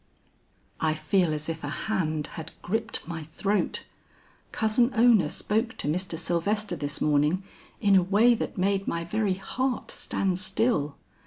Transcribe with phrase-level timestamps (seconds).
[0.79, 3.83] "I feel as if a hand had gripped my throat.
[4.51, 6.17] Cousin Ona spoke to Mr.
[6.17, 7.43] Sylvester this morning
[7.79, 10.97] in a way that made my very heart stand still.